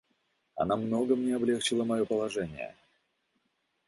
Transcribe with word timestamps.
Она 0.55 0.75
много 0.77 1.15
мне 1.15 1.35
облегчила 1.35 1.83
мое 1.83 2.05
положение. 2.05 2.75